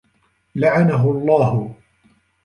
[0.55, 1.73] لَعَنَهُ اللَّهُ